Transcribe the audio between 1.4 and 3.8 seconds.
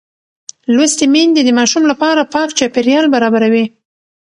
د ماشوم لپاره پاک چاپېریال برابروي.